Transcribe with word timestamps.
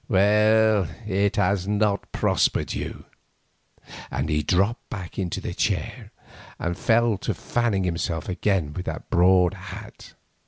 Well, 0.09 0.87
it 1.05 1.35
has 1.35 1.67
not 1.67 2.11
prospered 2.11 2.73
you!" 2.73 3.05
And 4.09 4.29
he 4.29 4.41
dropped 4.41 4.89
back 4.89 5.19
into 5.19 5.39
the 5.39 5.53
chair 5.53 6.11
and 6.57 6.75
fell 6.75 7.19
to 7.19 7.35
fanning 7.35 7.83
himself 7.83 8.27
again 8.27 8.73
with 8.73 8.85
the 8.87 9.03
broad 9.11 9.53
hat. 9.53 10.15